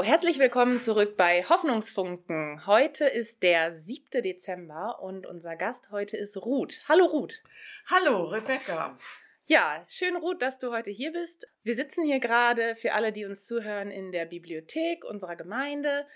[0.00, 2.66] So, herzlich willkommen zurück bei Hoffnungsfunken.
[2.66, 4.22] Heute ist der 7.
[4.22, 6.80] Dezember und unser Gast heute ist Ruth.
[6.88, 7.42] Hallo Ruth.
[7.84, 8.96] Hallo Rebecca.
[9.44, 11.46] Ja, schön Ruth, dass du heute hier bist.
[11.64, 16.06] Wir sitzen hier gerade für alle, die uns zuhören, in der Bibliothek unserer Gemeinde.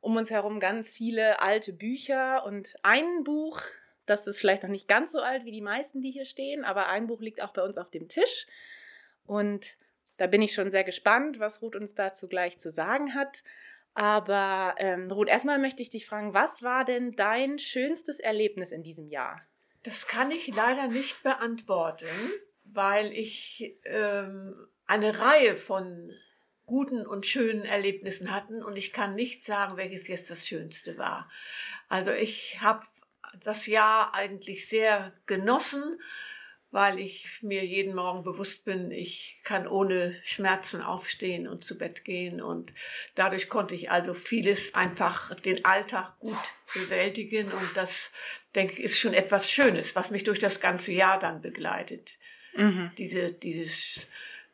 [0.00, 3.60] Um uns herum ganz viele alte Bücher und ein Buch,
[4.06, 6.86] das ist vielleicht noch nicht ganz so alt wie die meisten, die hier stehen, aber
[6.86, 8.46] ein Buch liegt auch bei uns auf dem Tisch.
[9.26, 9.76] Und
[10.22, 13.42] da bin ich schon sehr gespannt, was Ruth uns dazu gleich zu sagen hat.
[13.92, 18.84] Aber ähm, Ruth, erstmal möchte ich dich fragen, was war denn dein schönstes Erlebnis in
[18.84, 19.42] diesem Jahr?
[19.82, 22.06] Das kann ich leider nicht beantworten,
[22.72, 24.54] weil ich ähm,
[24.86, 26.12] eine Reihe von
[26.66, 31.28] guten und schönen Erlebnissen hatten und ich kann nicht sagen, welches jetzt das Schönste war.
[31.88, 32.86] Also ich habe
[33.42, 36.00] das Jahr eigentlich sehr genossen
[36.72, 42.02] weil ich mir jeden Morgen bewusst bin, ich kann ohne Schmerzen aufstehen und zu Bett
[42.02, 42.40] gehen.
[42.40, 42.72] Und
[43.14, 46.38] dadurch konnte ich also vieles einfach den Alltag gut
[46.74, 47.52] bewältigen.
[47.52, 48.10] Und das,
[48.54, 52.16] denke ich, ist schon etwas Schönes, was mich durch das ganze Jahr dann begleitet.
[52.54, 52.90] Mhm.
[52.96, 54.06] Diese, dieses,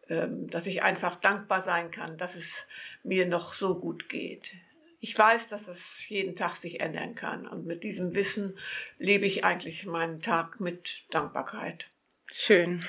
[0.08, 2.66] ähm, dass ich einfach dankbar sein kann, dass es
[3.04, 4.54] mir noch so gut geht.
[4.98, 7.46] Ich weiß, dass es jeden Tag sich ändern kann.
[7.46, 8.58] Und mit diesem Wissen
[8.98, 11.86] lebe ich eigentlich meinen Tag mit Dankbarkeit.
[12.32, 12.84] Schön.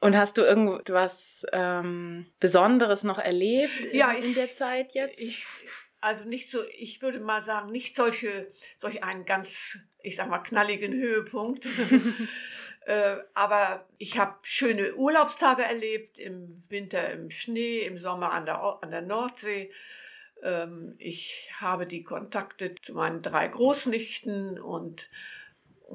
[0.00, 4.52] Und hast du irgendwo du was ähm, Besonderes noch erlebt in, ja, ich, in der
[4.52, 5.20] Zeit jetzt?
[5.20, 5.44] Ich,
[6.00, 8.50] also nicht so, ich würde mal sagen, nicht solche,
[8.80, 11.68] solch einen ganz, ich sag mal, knalligen Höhepunkt.
[12.86, 18.78] äh, aber ich habe schöne Urlaubstage erlebt, im Winter im Schnee, im Sommer an der,
[18.82, 19.70] an der Nordsee.
[20.42, 25.08] Ähm, ich habe die Kontakte zu meinen drei Großnichten und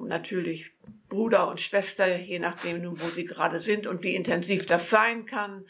[0.05, 0.71] natürlich
[1.09, 5.65] Bruder und Schwester, je nachdem, wo sie gerade sind und wie intensiv das sein kann.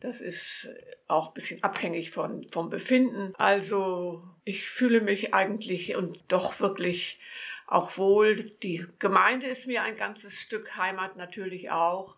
[0.00, 0.68] Das ist
[1.06, 3.34] auch ein bisschen abhängig von, vom Befinden.
[3.36, 7.20] Also ich fühle mich eigentlich und doch wirklich
[7.66, 8.50] auch wohl.
[8.62, 12.16] Die Gemeinde ist mir ein ganzes Stück Heimat natürlich auch.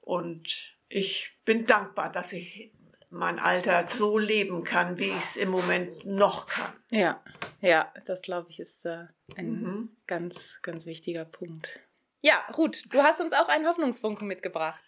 [0.00, 2.70] Und ich bin dankbar, dass ich
[3.14, 6.72] mein Alter so leben kann, wie ich es im Moment noch kann.
[6.90, 7.22] Ja,
[7.60, 9.96] ja, das glaube ich ist äh, ein mhm.
[10.06, 11.80] ganz, ganz wichtiger Punkt.
[12.20, 14.82] Ja, Ruth, du hast uns auch einen Hoffnungsfunken mitgebracht.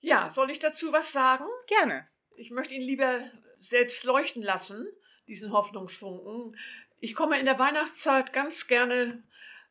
[0.00, 1.44] Ja, soll ich dazu was sagen?
[1.66, 2.06] Gerne.
[2.36, 3.20] Ich möchte ihn lieber
[3.60, 4.86] selbst leuchten lassen,
[5.26, 6.56] diesen Hoffnungsfunken.
[7.00, 9.22] Ich komme in der Weihnachtszeit ganz gerne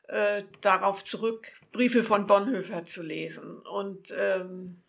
[0.08, 3.60] äh, darauf zurück, Briefe von Bonhoeffer zu lesen.
[3.60, 4.84] Und ähm,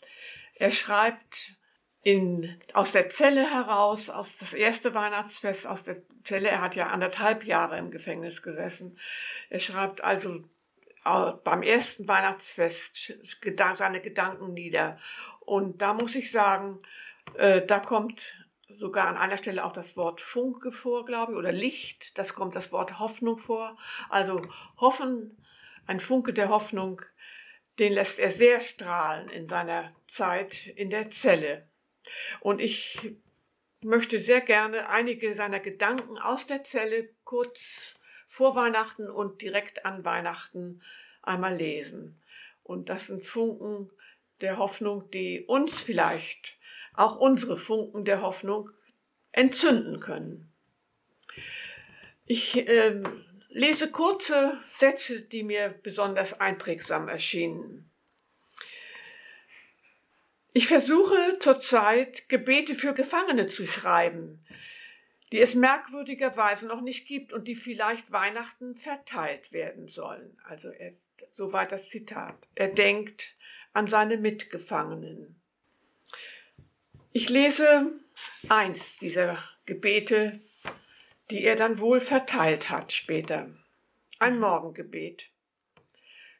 [0.54, 1.56] er schreibt,
[2.02, 6.48] in, aus der Zelle heraus, aus das erste Weihnachtsfest aus der Zelle.
[6.48, 8.98] Er hat ja anderthalb Jahre im Gefängnis gesessen.
[9.50, 10.44] Er schreibt also
[11.04, 13.14] äh, beim ersten Weihnachtsfest
[13.76, 14.98] seine Gedanken nieder.
[15.41, 16.80] Und da muss ich sagen,
[17.34, 18.34] äh, da kommt
[18.78, 22.18] sogar an einer Stelle auch das Wort Funke vor, glaube ich, oder Licht.
[22.18, 23.76] Das kommt das Wort Hoffnung vor.
[24.08, 24.42] Also
[24.76, 25.36] Hoffen,
[25.86, 27.02] ein Funke der Hoffnung,
[27.78, 31.68] den lässt er sehr strahlen in seiner Zeit in der Zelle.
[32.40, 33.14] Und ich
[33.82, 40.04] möchte sehr gerne einige seiner Gedanken aus der Zelle kurz vor Weihnachten und direkt an
[40.04, 40.82] Weihnachten
[41.22, 42.20] einmal lesen.
[42.62, 43.91] Und das sind Funken
[44.41, 46.56] der Hoffnung, die uns vielleicht,
[46.94, 48.70] auch unsere Funken der Hoffnung,
[49.32, 50.52] entzünden können.
[52.26, 53.02] Ich äh,
[53.48, 57.91] lese kurze Sätze, die mir besonders einprägsam erschienen.
[60.54, 64.45] Ich versuche zurzeit Gebete für Gefangene zu schreiben,
[65.33, 70.37] die es merkwürdigerweise noch nicht gibt und die vielleicht Weihnachten verteilt werden sollen.
[70.45, 70.93] Also er,
[71.37, 72.37] soweit das Zitat.
[72.54, 73.34] Er denkt
[73.72, 75.41] an seine Mitgefangenen.
[77.13, 77.93] Ich lese
[78.51, 80.39] eins dieser Gebete,
[81.31, 83.49] die er dann wohl verteilt hat später.
[84.19, 85.25] Ein Morgengebet.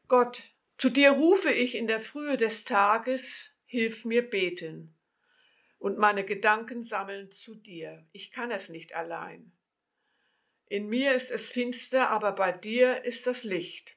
[0.07, 0.43] Gott,
[0.77, 4.95] zu dir rufe ich in der Frühe des Tages, Hilf mir beten
[5.79, 8.07] und meine Gedanken sammeln zu dir.
[8.13, 9.51] Ich kann es nicht allein.
[10.67, 13.97] In mir ist es finster, aber bei dir ist das Licht.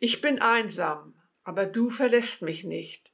[0.00, 1.14] Ich bin einsam,
[1.44, 3.12] aber du verlässt mich nicht.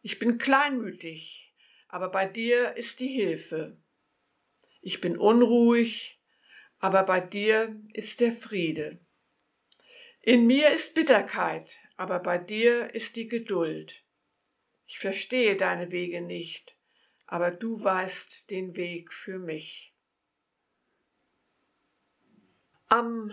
[0.00, 1.54] Ich bin kleinmütig,
[1.86, 3.76] aber bei dir ist die Hilfe.
[4.80, 6.20] Ich bin unruhig,
[6.80, 8.98] aber bei dir ist der Friede.
[10.22, 14.01] In mir ist Bitterkeit, aber bei dir ist die Geduld.
[14.86, 16.74] Ich verstehe deine Wege nicht,
[17.26, 19.94] aber du weißt den Weg für mich.
[22.88, 23.32] Am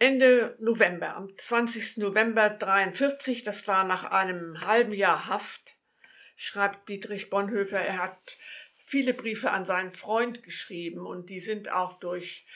[0.00, 1.98] Ende November, am 20.
[1.98, 5.76] November 43, das war nach einem halben Jahr Haft,
[6.36, 8.38] schreibt Dietrich Bonhoeffer, er hat
[8.90, 12.46] viele Briefe an seinen Freund geschrieben und die sind auch durch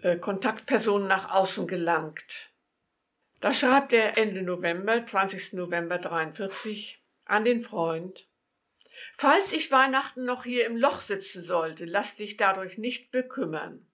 [0.00, 2.50] äh, Kontaktpersonen nach außen gelangt.
[3.40, 5.52] Da schreibt er Ende November, 20.
[5.52, 8.26] November 43, an den Freund.
[9.16, 13.86] Falls ich Weihnachten noch hier im Loch sitzen sollte, lass dich dadurch nicht bekümmern.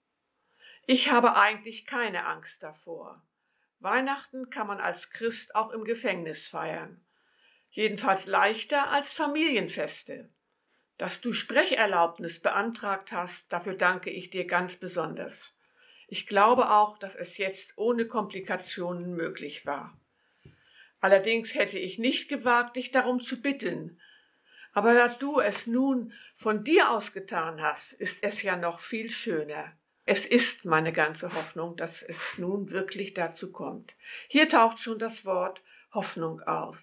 [0.87, 3.23] Ich habe eigentlich keine Angst davor.
[3.79, 7.00] Weihnachten kann man als Christ auch im Gefängnis feiern.
[7.71, 10.29] Jedenfalls leichter als Familienfeste.
[10.99, 15.55] Dass du Sprecherlaubnis beantragt hast, dafür danke ich dir ganz besonders.
[16.09, 19.97] Ich glaube auch, dass es jetzt ohne Komplikationen möglich war.
[21.00, 23.99] Allerdings hätte ich nicht gewagt, dich darum zu bitten.
[24.73, 29.11] Aber da du es nun von dir aus getan hast, ist es ja noch viel
[29.11, 29.73] schöner.
[30.05, 33.94] Es ist meine ganze Hoffnung, dass es nun wirklich dazu kommt.
[34.29, 35.62] Hier taucht schon das Wort
[35.93, 36.79] Hoffnung auf.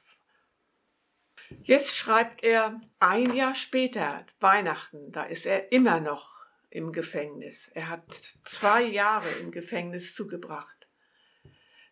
[1.64, 7.70] Jetzt schreibt er ein Jahr später, Weihnachten, da ist er immer noch im Gefängnis.
[7.74, 8.04] Er hat
[8.44, 10.77] zwei Jahre im Gefängnis zugebracht.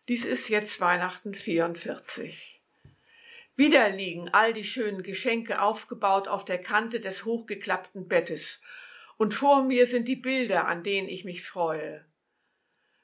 [0.08, 2.62] Dies ist jetzt Weihnachten 44.
[3.56, 8.60] Wieder liegen all die schönen Geschenke aufgebaut auf der Kante des hochgeklappten Bettes,
[9.16, 12.04] und vor mir sind die Bilder, an denen ich mich freue.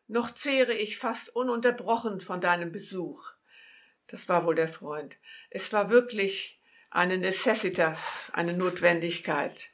[0.07, 3.33] Noch zehre ich fast ununterbrochen von deinem Besuch.
[4.07, 5.17] Das war wohl der Freund.
[5.51, 9.71] Es war wirklich eine Necessitas, eine Notwendigkeit.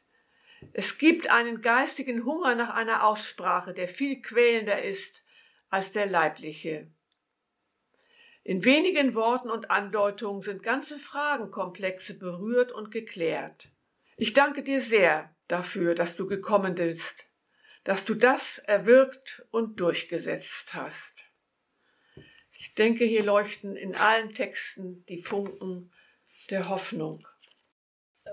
[0.73, 5.23] Es gibt einen geistigen Hunger nach einer Aussprache, der viel quälender ist
[5.69, 6.91] als der leibliche.
[8.49, 13.69] In wenigen Worten und Andeutungen sind ganze Fragenkomplexe berührt und geklärt.
[14.17, 17.27] Ich danke dir sehr dafür, dass du gekommen bist,
[17.85, 21.27] dass du das erwirkt und durchgesetzt hast.
[22.53, 25.93] Ich denke, hier leuchten in allen Texten die Funken
[26.49, 27.29] der Hoffnung.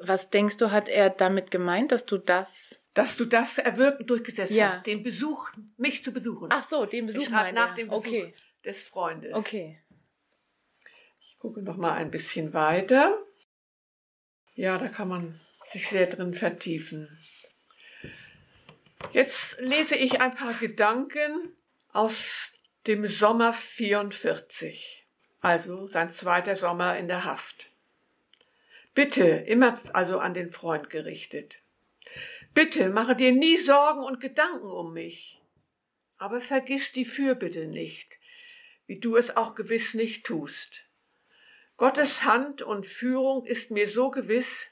[0.01, 2.81] Was denkst du, hat er damit gemeint, dass du das.
[2.93, 4.69] Dass du das erwirken durchgesetzt ja.
[4.69, 6.47] hast, den Besuch, mich zu besuchen.
[6.53, 8.33] Ach so, den Besuch nach dem Besuch okay.
[8.63, 9.33] des Freundes.
[9.33, 9.81] Okay.
[11.45, 13.23] Gucke noch mal ein bisschen weiter.
[14.55, 15.39] Ja, da kann man
[15.71, 17.19] sich sehr drin vertiefen.
[19.13, 21.55] Jetzt lese ich ein paar Gedanken
[21.93, 22.51] aus
[22.87, 25.05] dem Sommer 44,
[25.39, 27.69] also sein zweiter Sommer in der Haft.
[28.95, 31.59] Bitte, immer also an den Freund gerichtet.
[32.55, 35.39] Bitte, mache dir nie Sorgen und Gedanken um mich.
[36.17, 38.17] Aber vergiss die Fürbitte nicht,
[38.87, 40.84] wie du es auch gewiss nicht tust.
[41.77, 44.67] Gottes Hand und Führung ist mir so gewiss,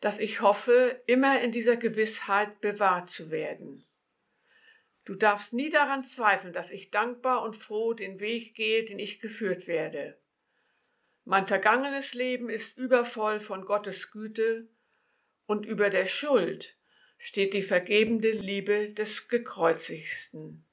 [0.00, 3.84] dass ich hoffe, immer in dieser Gewissheit bewahrt zu werden.
[5.04, 9.18] Du darfst nie daran zweifeln, dass ich dankbar und froh den Weg gehe, den ich
[9.18, 10.20] geführt werde.
[11.24, 14.68] Mein vergangenes Leben ist übervoll von Gottes Güte
[15.46, 16.78] und über der Schuld
[17.18, 20.64] steht die vergebende Liebe des Gekreuzigsten.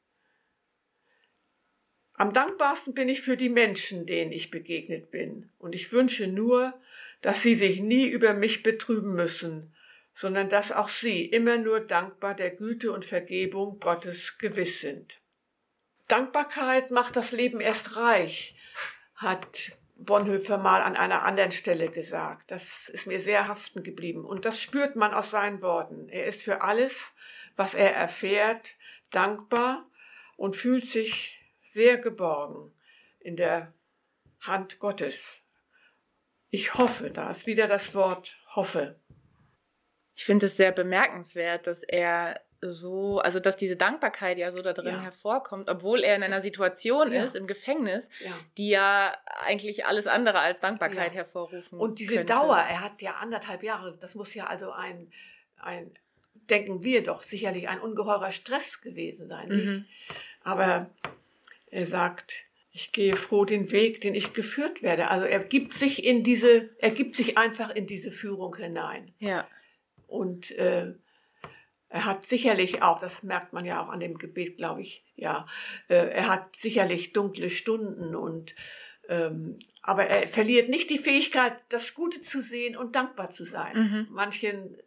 [2.17, 6.73] Am dankbarsten bin ich für die Menschen, denen ich begegnet bin, und ich wünsche nur,
[7.21, 9.73] dass sie sich nie über mich betrüben müssen,
[10.15, 15.19] sondern dass auch sie immer nur dankbar der Güte und Vergebung Gottes gewiss sind.
[16.07, 18.55] Dankbarkeit macht das Leben erst reich,
[19.15, 22.49] hat Bonhoeffer mal an einer anderen Stelle gesagt.
[22.49, 24.25] Das ist mir sehr haften geblieben.
[24.25, 26.09] Und das spürt man aus seinen Worten.
[26.09, 27.15] Er ist für alles,
[27.55, 28.75] was er erfährt,
[29.11, 29.87] dankbar
[30.35, 31.37] und fühlt sich
[31.77, 32.71] sehr geborgen
[33.19, 33.71] in der
[34.39, 35.43] Hand Gottes.
[36.49, 38.99] Ich hoffe, da ist wieder das Wort hoffe.
[40.15, 44.73] Ich finde es sehr bemerkenswert, dass er so, also dass diese Dankbarkeit ja so da
[44.73, 45.01] drin ja.
[45.01, 47.23] hervorkommt, obwohl er in einer Situation ja.
[47.23, 48.31] ist, im Gefängnis, ja.
[48.57, 49.15] die ja
[49.45, 52.33] eigentlich alles andere als Dankbarkeit hervorrufen Und diese könnte.
[52.33, 55.11] Dauer, er hat ja anderthalb Jahre, das muss ja also ein,
[55.59, 55.91] ein
[56.49, 59.49] denken wir doch, sicherlich ein ungeheurer Stress gewesen sein.
[59.49, 59.85] Mhm.
[60.43, 60.89] Aber
[61.71, 62.33] er sagt,
[62.71, 65.09] ich gehe froh den Weg, den ich geführt werde.
[65.09, 69.13] Also er gibt sich in diese, er gibt sich einfach in diese Führung hinein.
[69.19, 69.47] Ja.
[70.05, 70.93] Und äh,
[71.89, 75.47] er hat sicherlich auch, das merkt man ja auch an dem Gebet, glaube ich, ja,
[75.87, 78.53] äh, er hat sicherlich dunkle Stunden und
[79.09, 83.77] ähm, aber er verliert nicht die Fähigkeit, das Gute zu sehen und dankbar zu sein.
[83.77, 84.07] Mhm.
[84.09, 84.77] Manchen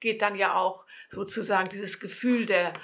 [0.00, 2.74] geht dann ja auch sozusagen dieses Gefühl der,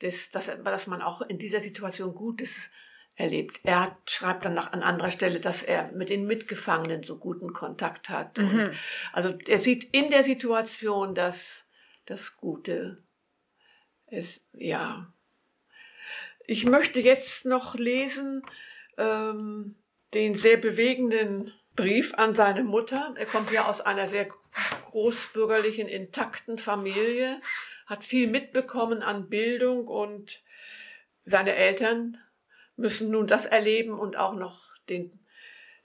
[0.00, 2.70] des, dass, dass man auch in dieser Situation Gutes
[3.16, 3.60] erlebt.
[3.62, 7.52] Er hat, schreibt dann nach, an anderer Stelle, dass er mit den Mitgefangenen so guten
[7.52, 8.38] Kontakt hat.
[8.38, 8.72] Mhm.
[9.12, 11.66] Also er sieht in der Situation das,
[12.06, 13.02] das Gute.
[14.06, 15.12] Es, ja.
[16.46, 18.42] Ich möchte jetzt noch lesen
[18.98, 19.76] ähm,
[20.12, 23.14] den sehr bewegenden Brief an seine Mutter.
[23.16, 24.28] Er kommt ja aus einer sehr
[24.90, 27.38] großbürgerlichen, intakten Familie,
[27.86, 30.42] hat viel mitbekommen an Bildung und
[31.24, 32.18] seine Eltern
[32.76, 35.18] müssen nun das erleben und auch noch den,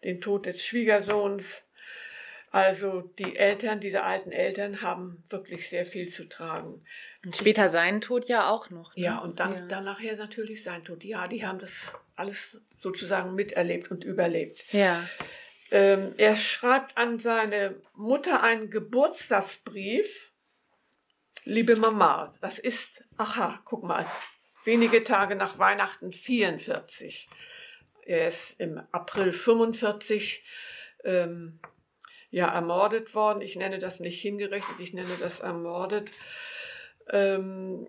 [0.03, 1.63] den Tod des Schwiegersohns.
[2.51, 6.84] Also die Eltern, diese alten Eltern haben wirklich sehr viel zu tragen.
[7.24, 8.96] Und später ich, sein Tod ja auch noch.
[8.96, 9.03] Ne?
[9.03, 9.67] Ja, und dann, ja.
[9.67, 11.03] dann nachher natürlich sein Tod.
[11.03, 14.65] Ja, die haben das alles sozusagen miterlebt und überlebt.
[14.74, 15.08] Ja.
[15.72, 20.31] Ähm, er schreibt an seine Mutter einen Geburtstagsbrief.
[21.43, 24.05] Liebe Mama, das ist, aha, guck mal,
[24.63, 27.27] wenige Tage nach Weihnachten 44.
[28.05, 30.43] Er ist im April 45
[31.03, 31.59] ähm,
[32.31, 33.41] ja ermordet worden.
[33.41, 36.11] Ich nenne das nicht hingerichtet, ich nenne das ermordet.
[37.09, 37.87] Ähm,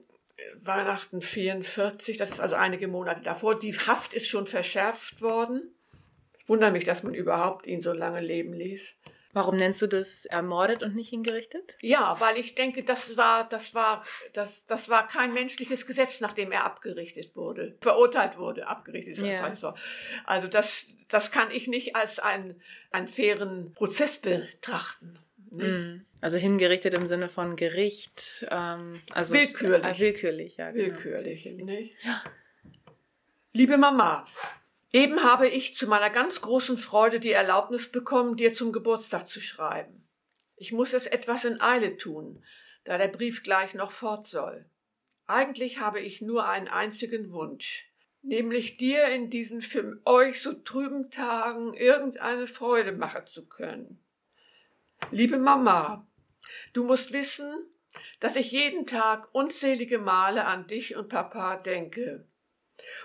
[0.62, 3.58] Weihnachten 44, das ist also einige Monate davor.
[3.58, 5.74] Die Haft ist schon verschärft worden.
[6.38, 8.94] Ich wundere mich, dass man überhaupt ihn so lange leben ließ.
[9.32, 11.76] Warum nennst du das ermordet und nicht hingerichtet?
[11.80, 16.50] Ja, weil ich denke, das war, das war, das, das war kein menschliches Gesetz, nachdem
[16.50, 19.18] er abgerichtet wurde, verurteilt wurde, abgerichtet.
[19.18, 19.52] Ja.
[20.25, 22.60] Also das, das kann ich nicht als einen,
[22.90, 25.18] einen fairen Prozess betrachten.
[25.50, 26.06] Mhm.
[26.20, 29.84] Also hingerichtet im Sinne von Gericht, ähm, also willkürlich.
[29.84, 30.70] Es, äh, willkürlich, ja.
[30.70, 30.87] Genau.
[30.87, 31.96] Willkürlich, nicht?
[32.02, 32.22] Ja.
[33.52, 34.25] Liebe Mama,
[34.92, 39.40] Eben habe ich zu meiner ganz großen Freude die Erlaubnis bekommen, dir zum Geburtstag zu
[39.40, 40.09] schreiben.
[40.56, 42.44] Ich muss es etwas in Eile tun,
[42.85, 44.68] da der Brief gleich noch fort soll.
[45.28, 47.88] Eigentlich habe ich nur einen einzigen Wunsch,
[48.23, 54.02] nämlich dir in diesen für euch so trüben Tagen irgendeine Freude machen zu können.
[55.12, 56.04] Liebe Mama,
[56.73, 57.54] du musst wissen,
[58.18, 62.26] dass ich jeden Tag unzählige Male an dich und Papa denke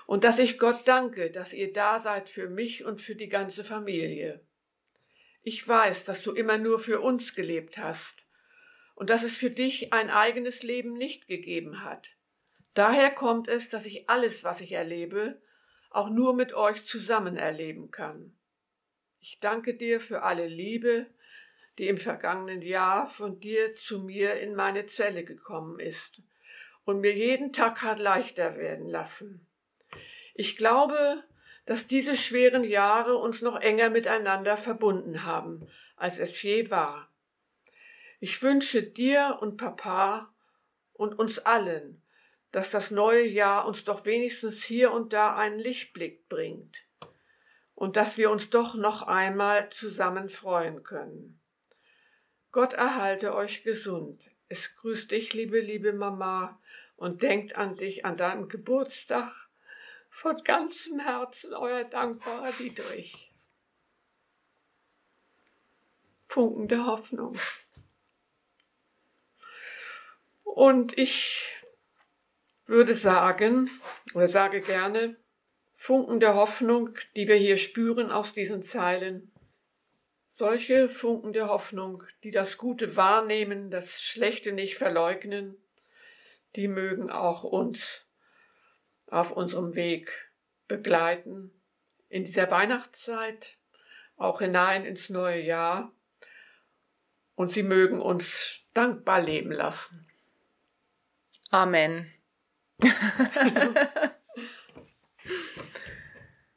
[0.08, 3.64] und dass ich Gott danke, dass ihr da seid für mich und für die ganze
[3.64, 4.42] Familie.
[5.44, 8.24] Ich weiß, dass du immer nur für uns gelebt hast
[8.96, 12.10] und dass es für dich ein eigenes Leben nicht gegeben hat.
[12.74, 15.42] Daher kommt es, dass ich alles, was ich erlebe,
[15.90, 18.36] auch nur mit euch zusammen erleben kann.
[19.20, 21.08] Ich danke dir für alle Liebe,
[21.78, 26.22] die im vergangenen Jahr von dir zu mir in meine Zelle gekommen ist
[26.86, 29.48] und mir jeden Tag hat leichter werden lassen.
[30.38, 31.24] Ich glaube,
[31.66, 35.66] dass diese schweren Jahre uns noch enger miteinander verbunden haben,
[35.96, 37.10] als es je war.
[38.20, 40.34] Ich wünsche dir und Papa
[40.92, 42.02] und uns allen,
[42.52, 46.84] dass das neue Jahr uns doch wenigstens hier und da einen Lichtblick bringt
[47.74, 51.40] und dass wir uns doch noch einmal zusammen freuen können.
[52.52, 54.32] Gott erhalte euch gesund.
[54.50, 56.60] Es grüßt dich, liebe, liebe Mama,
[56.98, 59.45] und denkt an dich an deinem Geburtstag
[60.16, 63.34] von ganzem Herzen euer dankbarer Dietrich.
[66.28, 67.38] Funken der Hoffnung.
[70.44, 71.54] Und ich
[72.66, 73.70] würde sagen,
[74.14, 75.18] oder sage gerne,
[75.76, 79.32] Funken der Hoffnung, die wir hier spüren aus diesen Zeilen,
[80.34, 85.58] solche Funken der Hoffnung, die das Gute wahrnehmen, das Schlechte nicht verleugnen,
[86.56, 88.05] die mögen auch uns
[89.08, 90.12] auf unserem Weg
[90.68, 91.52] begleiten
[92.10, 93.58] in dieser Weihnachtszeit,
[94.18, 95.92] auch hinein ins neue Jahr.
[97.36, 100.08] Und sie mögen uns dankbar leben lassen.
[101.50, 102.12] Amen.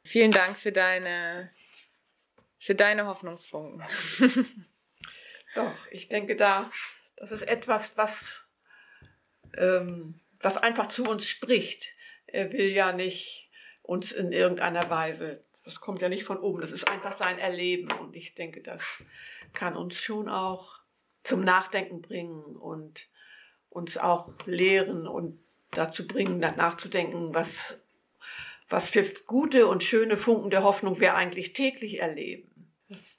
[0.03, 1.51] Vielen Dank für deine,
[2.57, 3.83] für deine Hoffnungsfunken.
[5.55, 6.69] Doch, ich denke da,
[7.17, 8.47] das ist etwas, was,
[9.57, 11.89] ähm, was einfach zu uns spricht.
[12.31, 13.49] Er will ja nicht
[13.81, 17.91] uns in irgendeiner Weise, das kommt ja nicht von oben, das ist einfach sein Erleben.
[17.91, 19.03] Und ich denke, das
[19.53, 20.79] kann uns schon auch
[21.23, 23.07] zum Nachdenken bringen und
[23.69, 25.39] uns auch lehren und
[25.71, 27.83] dazu bringen, nachzudenken, was,
[28.69, 32.58] was für gute und schöne Funken der Hoffnung wir eigentlich täglich erleben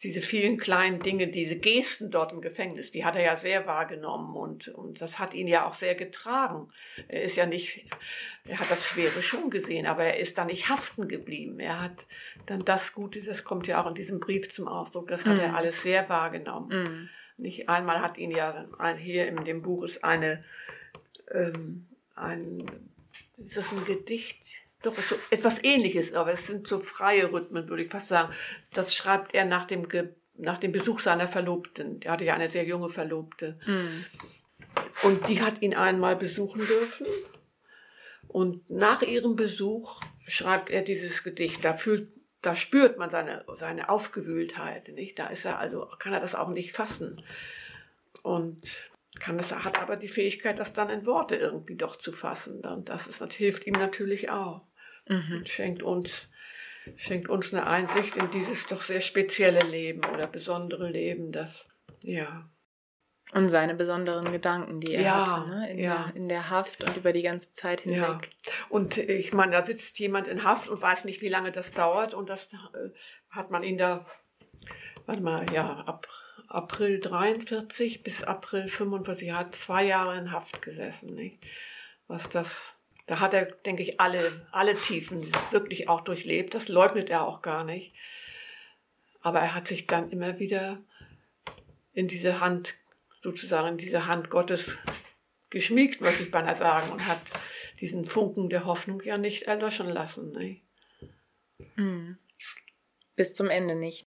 [0.03, 4.35] diese vielen kleinen Dinge, diese Gesten dort im Gefängnis, die hat er ja sehr wahrgenommen
[4.35, 6.69] und, und das hat ihn ja auch sehr getragen.
[7.07, 7.87] Er ist ja nicht,
[8.49, 11.61] er hat das Schwere schon gesehen, aber er ist da nicht haften geblieben.
[11.61, 12.05] Er hat
[12.47, 15.41] dann das Gute, das kommt ja auch in diesem Brief zum Ausdruck, das hat mm.
[15.41, 15.55] er mhm.
[15.55, 16.69] alles sehr wahrgenommen.
[16.69, 17.09] Mm.
[17.43, 18.67] Nicht einmal hat ihn ja
[18.99, 20.45] hier in dem Buch ist eine,
[21.31, 21.87] ähm,
[22.17, 22.65] ein,
[23.39, 24.65] ist das ein Gedicht?
[24.83, 28.33] Doch, so etwas ähnliches, aber es sind so freie Rhythmen, würde ich fast sagen.
[28.73, 32.01] Das schreibt er nach dem, Ge nach dem Besuch seiner Verlobten.
[32.03, 33.59] Er hatte ja eine sehr junge Verlobte.
[33.67, 34.07] Mhm.
[35.03, 37.07] Und die hat ihn einmal besuchen dürfen.
[38.29, 41.65] Und nach ihrem Besuch schreibt er dieses Gedicht.
[41.65, 42.09] Da fühlt,
[42.41, 45.19] da spürt man seine, seine Aufgewühltheit, nicht?
[45.19, 47.23] Da ist er also, kann er das auch nicht fassen.
[48.23, 52.61] Und kann es, hat aber die Fähigkeit, das dann in Worte irgendwie doch zu fassen.
[52.61, 54.63] Und das, ist, das hilft ihm natürlich auch.
[55.11, 55.45] Mhm.
[55.45, 56.29] Schenkt uns,
[56.97, 61.69] schenkt uns eine Einsicht in dieses doch sehr spezielle Leben oder besondere Leben, das,
[62.03, 62.49] ja.
[63.33, 65.71] Und seine besonderen Gedanken, die er ja, hatte, ne?
[65.71, 66.05] in, ja.
[66.05, 68.01] der, in der Haft und über die ganze Zeit hinweg.
[68.01, 68.53] Ja.
[68.69, 72.13] Und ich meine, da sitzt jemand in Haft und weiß nicht, wie lange das dauert.
[72.13, 72.91] Und das äh,
[73.31, 74.05] hat man ihn da,
[75.07, 76.09] warte mal, ja, ab
[76.49, 81.15] April 43 bis April 45, er hat zwei Jahre in Haft gesessen.
[81.15, 81.47] Nicht?
[82.09, 82.77] Was das,
[83.11, 84.21] da hat er, denke ich, alle,
[84.53, 86.55] alle Tiefen wirklich auch durchlebt.
[86.55, 87.93] Das leugnet er auch gar nicht.
[89.21, 90.79] Aber er hat sich dann immer wieder
[91.93, 92.77] in diese Hand
[93.21, 94.79] sozusagen diese Hand Gottes
[95.51, 97.21] geschmiegt, möchte ich beinahe sagen, und hat
[97.81, 100.31] diesen Funken der Hoffnung ja nicht erlöschen lassen.
[100.31, 100.61] Ne?
[103.17, 104.07] Bis zum Ende nicht.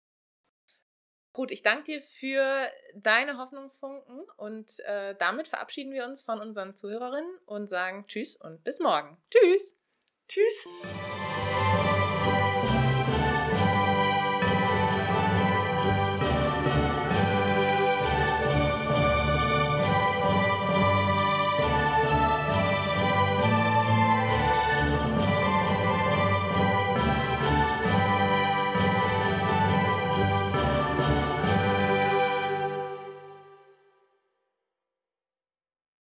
[1.33, 6.75] Gut, ich danke dir für deine Hoffnungsfunken und äh, damit verabschieden wir uns von unseren
[6.75, 9.17] Zuhörerinnen und sagen Tschüss und bis morgen.
[9.29, 9.75] Tschüss.
[10.27, 10.67] Tschüss.